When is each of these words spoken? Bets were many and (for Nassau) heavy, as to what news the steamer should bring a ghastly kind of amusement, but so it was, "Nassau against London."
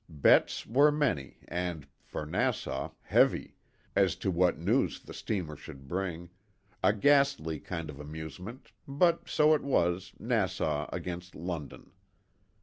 Bets 0.09 0.65
were 0.65 0.91
many 0.91 1.37
and 1.47 1.85
(for 2.01 2.25
Nassau) 2.25 2.89
heavy, 3.03 3.53
as 3.95 4.15
to 4.15 4.31
what 4.31 4.57
news 4.57 4.99
the 4.99 5.13
steamer 5.13 5.55
should 5.55 5.87
bring 5.87 6.31
a 6.81 6.91
ghastly 6.91 7.59
kind 7.59 7.87
of 7.87 7.99
amusement, 7.99 8.71
but 8.87 9.29
so 9.29 9.53
it 9.53 9.61
was, 9.61 10.13
"Nassau 10.17 10.89
against 10.91 11.35
London." 11.35 11.91